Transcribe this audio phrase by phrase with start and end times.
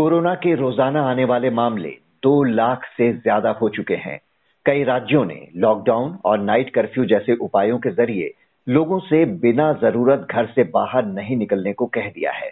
[0.00, 1.88] Corona के रोज़ाना आने वाले मामले
[2.22, 4.20] दो लाख से ज़्यादा हो चुके हैं।
[4.66, 8.32] कई राज्यों ने लॉकडाउन और नाइट कर्फ्यू जैसे उपायों के ज़रिए
[8.66, 12.50] लोगों से बिना ज़रूरत घर से बाहर नहीं निकलने को कह दिया है।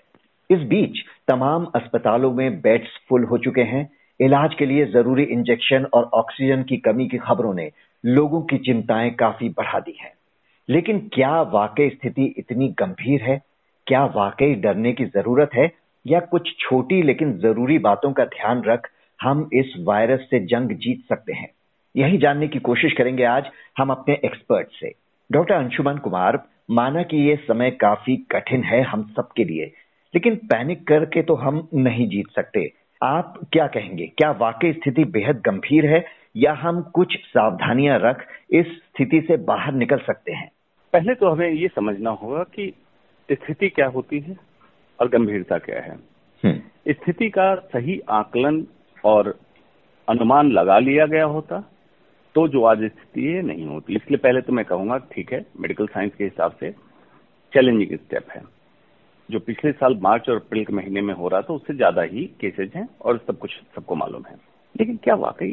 [0.51, 0.99] इस बीच
[1.29, 3.89] तमाम अस्पतालों में बेड्स फुल हो चुके हैं।
[4.21, 7.71] इलाज के लिए ज़रूरी इंजेक्शन और ऑक्सीजन की कमी की खबरों ने
[8.05, 10.13] लोगों की चिंताएँ काफ़ी बढ़ा दी हैं।
[10.69, 13.43] लेकिन क्या वाकई स्थिति इतनी गंभीर है?
[13.87, 15.88] क्या वाकई डरने की ज़रूरत है?
[16.09, 18.89] या कुछ छोटी लेकिन ज़रूरी बातों का ध्यान रख,
[19.21, 21.49] हम इस वायरस से जंग जीत सकते हैं।
[21.95, 24.93] यही जानने की कोशिश करेंगे आज हम अपने एक्सपर्ट से।
[25.31, 29.65] डॉक्टर अंशुमन कुमार, माना कि ये समय काफ़ी कठिन है हम सबके लिए,
[30.15, 32.71] लेकिन पैनिक करके तो हम नहीं जीत सकते।
[33.03, 34.07] आप क्या कहेंगे?
[34.07, 36.05] क्या वाकई स्थिति बेहद गंभीर है
[36.37, 40.51] या हम कुछ सावधानियाँ रख इस स्थिति से बाहर निकल सकते हैं?
[40.93, 42.73] पहले तो हमें ये समझना होगा कि
[43.29, 44.48] स्थिति क्या होती है।
[45.01, 45.95] और गंभीरता क्या है?
[46.43, 48.65] हम्म। स्थिति का सही आकलन
[49.05, 49.35] और
[50.09, 51.65] अनुमान लगा लिया गया होता
[52.35, 55.87] तो जो आज स्थिति है नहीं होती। इसलिए पहले तो मैं कहूँगा ठीक है मेडिकल
[55.87, 56.71] साइंस के हिसाब से
[57.53, 58.43] चैलेंजिंग स्टेप है।
[59.29, 62.25] जो पिछले साल मार्च और अप्रैल के महीने में हो रहा था उससे ज़्यादा ही
[62.41, 64.37] केसेज हैं और सब कुछ सबको मालूम है।
[64.75, 65.53] लेकिन क्या वाकई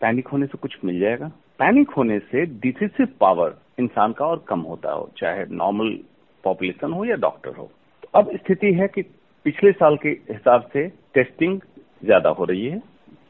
[0.00, 1.30] पैनिक होने से कुछ मिल जाएगा?
[1.58, 5.98] पैनिक होने से डिसिसिव पावर इंसान का और कम होता हो चाहे नॉर्मल
[6.44, 7.70] पॉपुलेशन हो या डॉक्टर हो।
[8.16, 9.02] अब स्थिति है कि
[9.46, 11.58] पिछले साल के हिसाब से टेस्टिंग
[12.02, 12.78] ज़्यादा हो रही है।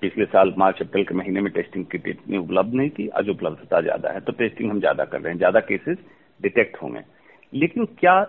[0.02, 3.80] पिछले साल मार्च, अप्रैल के महीने में टेस्टिंग किट इतनी उपलब्ध नहीं थी, आज उपलब्धता
[3.80, 5.98] ज़्यादा है तो टेस्टिंग हम ज़्यादा कर रहे हैं, ज़्यादा केसेस
[6.40, 7.00] डिटेक्ट होंगे।
[7.52, 8.22] लेकिन क्या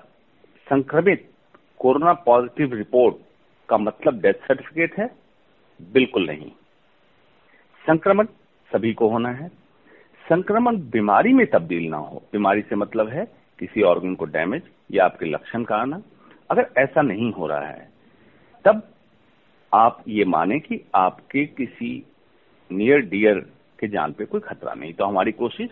[0.67, 1.30] संक्रमित
[1.80, 3.16] कोरोना पॉजिटिव रिपोर्ट
[3.69, 5.09] का मतलब डेथ सर्टिफिकेट है?
[5.80, 6.52] बिल्कुल नहीं।
[7.86, 8.25] संक्रमण
[8.71, 9.47] सभी को होना है।
[10.25, 13.25] संक्रमण बीमारी में तब्दील ना हो। बीमारी से मतलब है
[13.59, 14.61] किसी ऑर्गन को डैमेज
[14.92, 16.02] या आपके लक्षण का आना।
[16.50, 17.90] अगर ऐसा नहीं हो रहा है,
[18.66, 18.84] तब
[19.73, 22.08] आप ये माने कि आपके किसी
[22.71, 23.36] नियर डियर
[23.80, 25.70] के जान पे कोई खतरा नहीं। तो हमारी कोशिश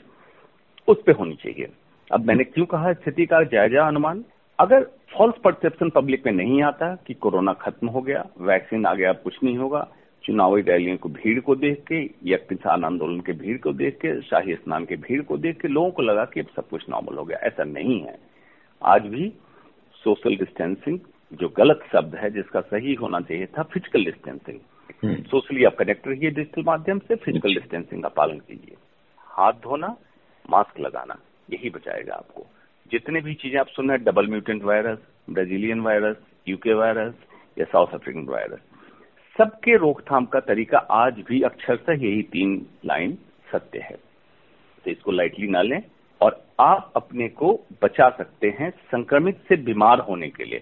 [0.88, 1.70] उस पर होनी चाहिए।
[2.12, 4.26] अब मैंने क्यों कहा स्थिति का जायजा अनुमान?
[4.60, 9.14] अगर फॉल्स परसेप्शन पब्लिक में नहीं आता कि कोरोना खत्म हो गया वैक्सीन आ गया
[9.14, 9.88] कुछ नहीं होगा,
[10.24, 14.22] चुनावी रैलियों को भीड़ को देख के या किसान आंदोलन के भीड़ को देख के,
[14.22, 17.18] शाही स्नान के भीड़ को देख के लोगों को लगा कि अब सब कुछ नॉर्मल
[17.18, 18.18] हो गया। ऐसा नहीं है।
[18.84, 19.34] आज भी
[20.06, 21.00] सोशल डिस्टेंसिंग
[21.32, 24.60] जो गलत शब्द है जिसका सही होना चाहिए था फ़िज़िकल डिस्टेंसिंग
[25.30, 28.76] सोशली आप कनेक्ट रहिए डिजिटल माध्यम से फ़िज़िकल डिस्टेंसिंग का पालन कीजिए।
[29.30, 29.88] हाथ धोना
[30.50, 31.18] मास्क लगाना
[31.50, 32.46] यही बचाएगा आपको।
[32.92, 35.00] जितने भी चीज़ें आप सुन रहे हैं double mutant virus
[35.30, 36.18] Brazilian virus
[36.48, 37.14] UK virus
[37.58, 38.60] या साउथ अफ्रीकन वायरस
[39.36, 42.56] सबके रोकथाम का तरीका आज भी अक्षरशः यही तीन
[42.86, 43.18] लाइन
[43.52, 43.98] सत्य है।
[44.86, 45.82] तो इसको लाइटली ना लें
[46.22, 47.54] और आप अपने को
[47.84, 50.60] बचा सकते हैं संक्रमित से बीमार होने के लिए।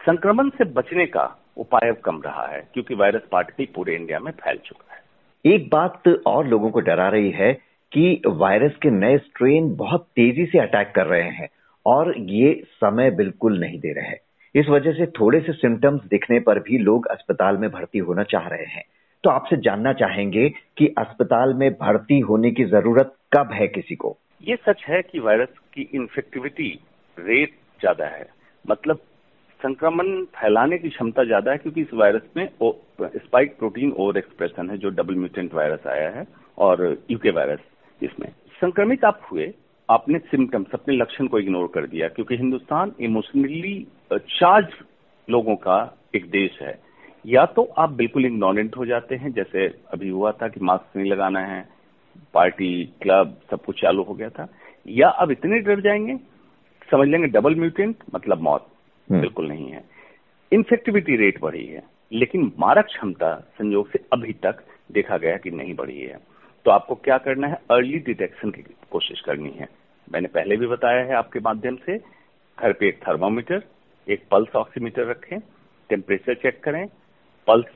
[0.00, 1.24] संक्रमण से बचने का
[1.56, 5.02] उपाय कम रहा है, क्योंकि वायरस पार्टिकल पूरे इंडिया में फैल चुका है।
[5.44, 7.52] एक बात और लोगों को डरा रही है
[7.92, 11.48] कि वायरस के नए स्ट्रेन बहुत तेज़ी से अटैक कर रहे हैं
[11.86, 14.18] और ये समय बिल्कुल नहीं दे रहे हैं।
[14.54, 18.48] इस वजह से थोड़े से सिम्टम्स दिखने पर भी लोग अस्पताल में भर्ती होना चाह
[18.48, 18.84] रहे हैं।
[19.24, 24.16] तो आपसे जानना चाहेंगे कि अस्पताल में भर्ती होने की ज़रूरत कब है किसी को?
[24.44, 26.68] ये सच है कि वायरस की इन्फेक्टिविटी
[27.18, 28.28] रेट ज़्यादा है।
[28.64, 29.00] मतलब
[29.60, 32.48] संक्रमण फैलाने की क्षमता ज़्यादा है क्योंकि इस वायरस में
[33.02, 36.26] स्पाइक प्रोटीन ओवर एक्सप्रेशन है, जो डबल म्यूटेंट वायरस आया है
[36.58, 37.60] और यूके वायरस
[38.00, 38.28] इसमें।
[38.62, 39.52] संक्रमित आप हुए,
[39.88, 44.74] आपने सिम्टम्स अपने लक्षण को इग्नोर कर दिया, क्योंकि हिंदुस्तान इमोशनली चार्ज
[45.28, 45.78] लोगों का
[46.14, 46.78] एक देश है।
[47.24, 51.10] या तो आप बिल्कुल इग्नोरेंट हो जाते हैं, जैसे अभी हुआ था कि मास्क नहीं
[51.10, 51.62] लगाना है
[52.34, 54.46] पार्टी क्लब सब कुछ चालू हो गया था।
[54.88, 56.16] या अब इतने डर जाएँगे
[56.90, 58.66] समझ लेंगे डबल म्यूटेंट मतलब मौत
[59.10, 59.84] हम्म। बिल्कुल नहीं है।
[60.52, 61.82] इन्फेक्टिविटी रेट बढ़ी है
[62.12, 66.18] लेकिन मारक क्षमता संयोग से अभी तक देखा गया कि नहीं बढ़ी है।
[66.64, 67.54] तो आपको क्या करना है?
[67.70, 69.68] अर्ली डिटेक्शन की कोशिश करनी है।
[70.12, 71.98] मैंने पहले भी बताया है आपके माध्यम से
[72.60, 73.62] घर पे एक थर्मोमीटर
[74.08, 75.38] एक पल्स ऑक्सीमीटर रखें
[75.90, 76.86] टेम्परेचर चेक करें
[77.46, 77.66] पल्स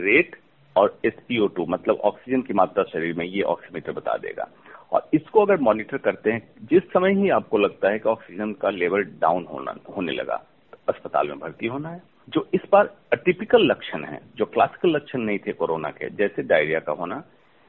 [0.00, 0.36] रेट
[0.76, 4.48] और एसपीओ टू मतलब ऑक्सीजन की मात्रा शरीर में, ये ऑक्सीमीटर बता देगा।
[4.92, 8.70] और इसको अगर मॉनिटर करते हैं, जिस समय ही आपको लगता है कि ऑक्सीजन का
[8.70, 10.36] लेवल डाउन होना, होने लगा
[10.72, 15.20] तो अस्पताल में भर्ती होना है। जो इस बार अटिपिकल लक्षण है, जो क्लासिकल लक्षण
[15.20, 17.22] नहीं थे कोरोना के, जैसे डायरिया का होना,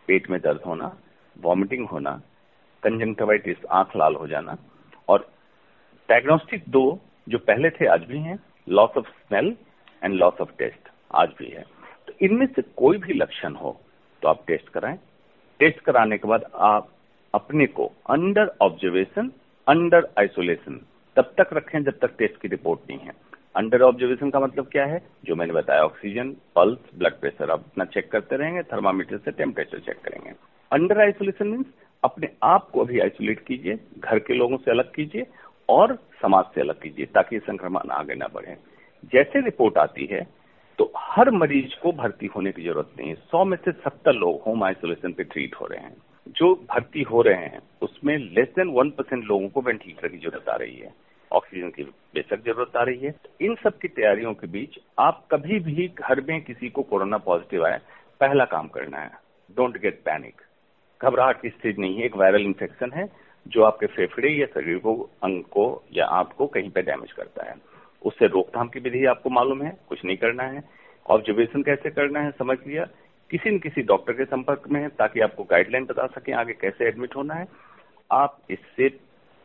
[0.07, 0.97] पेट में दर्द होना
[1.41, 2.21] वॉमिटिंग होना
[2.83, 4.57] कंजंक्टिवाइटिस आँख लाल हो जाना,
[5.07, 5.27] और
[6.09, 8.39] डायग्नोस्टिक दो, जो पहले थे, आज भी हैं
[8.69, 9.55] loss of smell
[10.03, 11.72] and loss of taste आज भी है।
[12.13, 13.79] तो इनमें से कोई भी लक्षण हो
[14.21, 14.97] तो आप टेस्ट कराएँ।
[15.59, 16.89] टेस्ट कराने के बाद आप
[17.33, 19.31] अपने को अंडर ऑब्जर्वेशन,
[19.67, 20.79] अंडर आइसोलेशन,
[21.17, 23.11] तब तक रखें जब तक टेस्ट की रिपोर्ट नहीं है।
[23.55, 25.01] अंडर ऑब्जर्वेशन का मतलब क्या है?
[25.25, 29.79] जो मैंने बताया, ऑक्सीजन, पल्स, ब्लड प्रेशर। आप अपना चेक करते रहेंगे, थर्मामीटर से टेम्परेचर
[29.79, 30.33] चेक करेंगे।
[30.71, 31.65] अंडर आइसोलेशन मीन्स
[32.03, 35.25] अपने आप को अभी आइसोलेट कीजिए, घर के लोगों से अलग कीजिए
[35.69, 38.57] और समाज से अलग कीजिए, ताकि संक्रमण आगे ना बढ़े।
[39.13, 40.42] जैसे रिपोर्ट आती है
[40.77, 44.41] तो हर मरीज़ को भर्ती होने की ज़रूरत नहीं है। सौ में से सत्तर लोग
[44.41, 45.95] होम आइसोलेशन पे ट्रीट हो रहे हैं।
[46.27, 50.49] जो भर्ती हो रहे हैं, उसमें लेस देन वन परसेंट लोगों को वेंटिलेटर की ज़रूरत
[50.49, 50.93] आ रही है।
[51.31, 55.59] ऑक्सीजन की बेशक ज़रूरत आ रही है। इन सब की तैयारियों के बीच आप कभी
[55.59, 57.79] भी घर में किसी को कोरोना पॉजिटिव आए
[58.19, 59.11] पहला काम करना है।
[59.55, 60.41] डोंट गेट पैनिक
[61.01, 63.09] घबराहट की स्थिति नहीं है। एक वायरल इन्फेक्शन है,
[63.47, 67.72] जो आपके फेफड़े या शरीर को, अंग को या आपको कहीं पे डैमेज करता है।
[68.05, 70.63] उससे रोकथाम की विधि आपको मालूम है, कुछ नहीं करना है।
[71.09, 72.87] ऑब्जर्वेशन कैसे करना है, समझ लिया।
[73.29, 76.87] किसी न किसी डॉक्टर के संपर्क में है, ताकि आपको गाइडलाइन बता सके आगे कैसे
[76.87, 77.47] एडमिट होना है।
[78.11, 78.89] आप इससे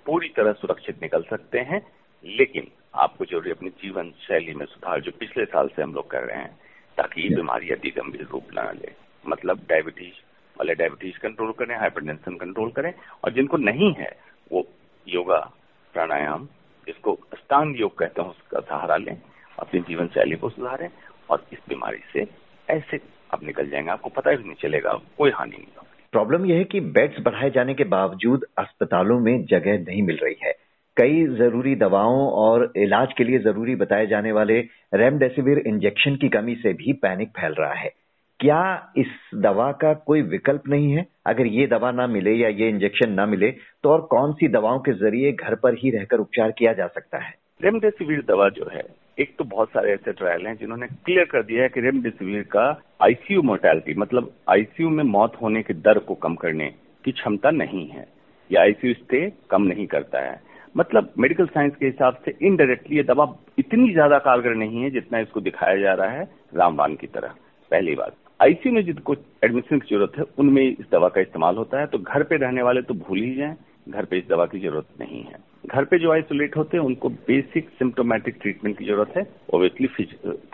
[0.07, 1.93] पूरी तरह सुरक्षित निकल सकते हैं,
[2.25, 6.23] लेकिन आपको ज़रूरी अपनी जीवन शैली में सुधार जो पिछले साल से हम लोग कर
[6.23, 6.59] रहे हैं,
[6.97, 8.93] ताकि ये बीमारी अति गंभीर रूप न ले।
[9.27, 10.25] मतलब डायबिटीज़
[10.59, 12.95] वाले डायबिटीज़ कंट्रोल करें, हाइपरटेंशन कंट्रोल करें,
[13.25, 14.19] और जिनको नहीं है,
[14.53, 14.69] वो
[15.09, 15.53] योगा,
[15.93, 16.49] प्राणायाम
[16.89, 19.23] जिसको अष्टांग योग कहते हैं, उसका सहारा लें,
[19.59, 20.89] अपनी जीवन शैली को सुधारें
[21.31, 22.27] और इस बीमारी से
[22.71, 23.01] ऐसे
[23.35, 26.65] आप निकल जाएँगे, आपको पता भी नहीं चलेगा, कोई हानि नहीं होगी। प्रॉब्लम यह है
[26.65, 30.53] कि बेड्स बढ़ाए जाने के बावजूद अस्पतालों में जगह नहीं मिल रही है।
[30.97, 34.61] कई ज़रूरी दवाओं और इलाज के लिए ज़रूरी बताए जाने वाले
[34.95, 37.93] रेमडेसिविर इंजेक्शन की कमी से भी पैनिक फैल रहा है।
[38.41, 39.07] क्या इस
[39.37, 41.07] दवा का कोई विकल्प नहीं है?
[41.27, 43.51] अगर ये दवा ना मिले या ये इंजेक्शन ना मिले
[43.85, 47.19] तो और कौन सी दवाओं के ज़रिए घर पर ही रहकर उपचार किया जा सकता
[47.19, 47.35] है?
[47.61, 48.83] रेमडेसिविर दवा जो है,
[49.19, 52.67] एक तो बहुत सारे ऐसे ट्रायल हैं जिन्होंने क्लियर कर दिया है कि रेमडेसिविर का
[53.03, 56.71] आईसीयू मोर्टेलिटी मतलब आईसीयू में मौत होने के दर को कम करने
[57.05, 58.07] की क्षमता नहीं है,
[58.51, 60.41] या आईसीयू स्टे कम नहीं करता है।
[60.75, 63.27] मतलब मेडिकल साइंस के हिसाब से इनडायरेक्टली ये दवा
[63.59, 66.25] इतनी ज़्यादा कारगर नहीं है जितना इसको दिखाया जा रहा है
[66.55, 67.35] रामबान की तरह।
[67.71, 69.15] पहली बात। आईसीयू में जिनको
[69.45, 72.63] एडमिशन की ज़रूरत है उनमें इस दवा का इस्तेमाल होता है। तो घर पे रहने
[72.63, 73.57] वाले तो भूल ही जाएँ
[73.89, 77.09] घर पे इस दवा की ज़रूरत नहीं है। घर पे जो आइसोलेट होते हैं उनको
[77.29, 79.89] बेसिक सिम्टोमेटिक ट्रीटमेंट की ज़रूरत है। ओबियसली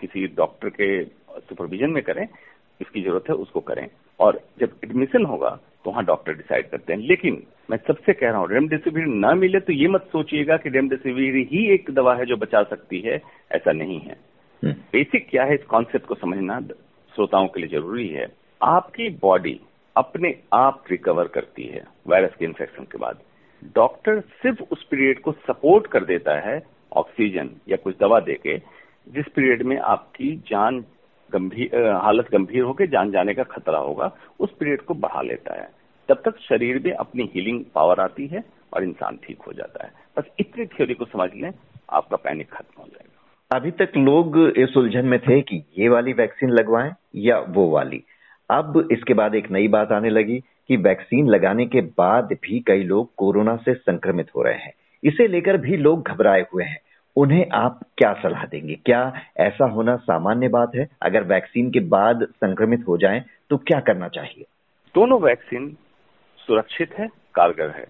[0.01, 2.27] किसी डॉक्टर के सुपरविजन में करें
[2.81, 3.87] इसकी ज़रूरत है उसको करें।
[4.19, 5.49] और जब एडमिशन होगा
[5.85, 7.41] तो वहाँ डॉक्टर डिसाइड करते हैं। लेकिन
[7.71, 11.65] मैं सबसे कह रहा हूँ रेमडेसिविर ना मिले तो ये मत सोचिएगा कि रेमडेसिविर ही
[11.73, 13.21] एक दवा है जो बचा सकती है
[13.51, 14.17] ऐसा नहीं है।
[14.63, 16.59] Basic hmm. क्या है इस कॉन्सेप्ट को समझना?
[17.15, 18.27] श्रोताओं के लिए ज़रूरी है।
[18.61, 19.59] आपकी बॉडी
[19.97, 23.19] अपने आप रिकवर करती है वायरस के इन्फेक्शन के बाद।
[23.75, 26.61] डॉक्टर सिर्फ़ उस पीरियड को सपोर्ट कर देता है
[26.93, 28.57] ऑक्सीजन या कुछ दवा देके,
[29.07, 30.85] जिस पीरियड में आपकी जान
[31.31, 35.69] गंभीर हालत गंभीर होकर जान जाने का खतरा होगा, उस पीरियड को बढ़ा लेता है।
[36.09, 39.91] तब तक शरीर में अपनी हीलिंग पावर आती है और इंसान ठीक हो जाता है।
[40.17, 41.51] बस इतनी थ्योरी को समझ लें,
[41.89, 43.11] आपका पैनिक खत्म हो जाएगा।
[43.57, 48.03] अभी तक लोग इस उलझन में थे कि ये वाली वैक्सीन लगवाएँ या वो वाली।
[48.49, 52.83] अब इसके बाद एक नई बात आने लगी कि वैक्सीन लगाने के बाद भी कई
[52.83, 54.73] लोग कोरोना से संक्रमित हो रहे हैं।
[55.03, 56.79] इसे लेकर भी लोग घबराए हुए हैं।
[57.15, 58.75] उन्हें आप क्या सलाह देंगे?
[58.75, 60.87] क्या ऐसा होना सामान्य बात है?
[61.01, 64.45] अगर वैक्सीन के बाद संक्रमित हो जाएँ तो क्या करना चाहिए?
[64.95, 65.77] दोनों वैक्सीन
[66.37, 67.87] सुरक्षित है, कारगर है।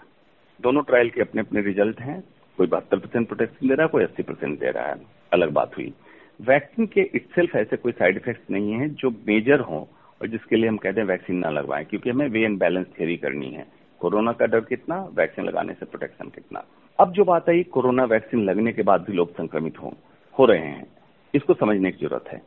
[0.61, 2.23] दोनों ट्रायल के अपने अपने रिज़ल्ट हैं।
[2.57, 4.95] कोई बहत्तर परसेंट प्रोटेक्शन दे रहा है, कोई अस्सी परसेंट दे रहा है।
[5.33, 5.93] अलग बात हुई।
[6.41, 9.87] वैक्सीन के इटसेल्फ ऐसे कोई साइड इफ़ेक्ट नहीं है जो मेजर हो
[10.21, 13.17] और जिसके लिए हम कहते हैं वैक्सीन ना लगवाएँ क्योंकि हमें वे एंड बैलेंस थेरी
[13.17, 13.65] करनी है।
[13.99, 16.63] कोरोना का डर कितना वैक्सीन लगाने से प्रोटेक्शन कितना।
[16.99, 19.93] अब जो बात आई कोरोना वैक्सीन लगने के बाद भी लोग संक्रमित हो
[20.35, 20.85] हो रहे हैं
[21.33, 22.37] इसको समझने की ज़रूरत है।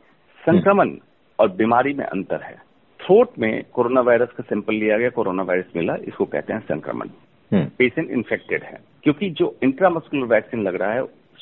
[0.43, 0.95] संक्रमण
[1.39, 2.55] और बीमारी में अंतर है।
[2.99, 7.09] थ्रोट में कोरोना वायरस का सैंपल लिया गया कोरोना वायरस मिला इसको कहते हैं संक्रमण।
[7.51, 11.01] पेशेंट हम्म। इन्फेक्टेड है क्योंकि जो इंट्रामस्कुलर वैक्सीन लग रहा है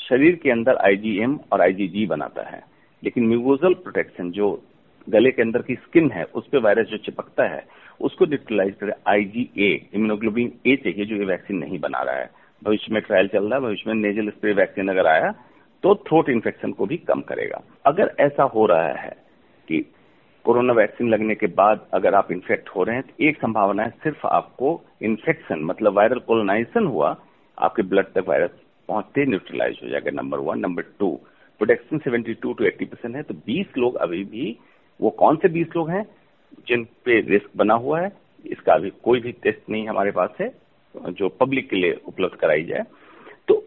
[0.09, 2.61] शरीर के अंदर आईजीएम और आईजीजी बनाता है।
[3.03, 4.51] लेकिन म्यूकोजल प्रोटेक्शन जो
[5.07, 7.63] गले के अंदर की स्किन है, उस पर वायरस जो चिपकता है,
[8.01, 12.29] उसको न्यूट्रलाइज करे आईजीए इम्यूनोग्लोबिन ए चाहिए जो ये वैक्सीन नहीं बना रहा है।
[12.61, 15.31] भविष्य में ट्रायल चल रहा है, भविष्य में नेजल स्प्रे वैक्सीन अगर आया
[15.83, 19.15] तो थ्रोट इन्फेक्शन को भी कम करेगा। अगर ऐसा हो रहा है
[19.67, 19.79] कि
[20.45, 23.89] कोरोना वैक्सीन लगने के बाद अगर आप इन्फेक्ट हो रहे हैं तो एक संभावना है,
[24.03, 27.15] सिर्फ़ आपको इन्फेक्शन मतलब वायरल कोलोनाइजेशन हुआ,
[27.57, 28.49] आपके ब्लड तक वायरस
[28.89, 31.10] पहुँचते न्यूट्रलाइज हो जाएगा number one number two
[31.62, 34.58] protection seventy two to eighty percent है तो बीस लोग अभी भी,
[35.00, 36.03] वो कौन से बीस लोग हैं,
[36.67, 38.12] जिन पे रिस्क बना हुआ है,
[38.46, 40.51] इसका अभी कोई भी टेस्ट नहीं हमारे पास है,
[40.96, 42.84] जो पब्लिक के लिए उपलब्ध कराई जाए।
[43.48, 43.63] तो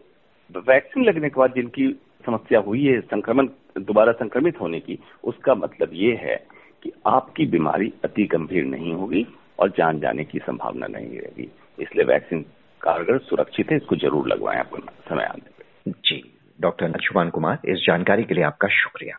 [0.57, 1.87] वैक्सीन लगने के बाद जिनकी
[2.25, 3.47] समस्या हुई है, संक्रमण,
[3.79, 6.35] दोबारा संक्रमित होने की, उसका मतलब ये है
[6.83, 9.25] कि आपकी बीमारी अति गंभीर नहीं होगी
[9.59, 11.49] और जान जाने की संभावना नहीं रहेगी।
[11.79, 12.45] इसलिए वैक्सीन
[12.83, 14.77] कारगर सुरक्षित है, इसको ज़रूर लगवाएँ आपको
[15.09, 16.21] समय आने पर जी,
[16.59, 19.17] डॉक्टर अंशुमान कुमार, इस जानकारी के लिए आपका शुक्रिया।